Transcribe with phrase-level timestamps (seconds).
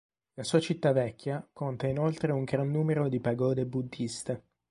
[0.33, 4.43] La sua città vecchia conta inoltre un gran numero di pagode buddiste.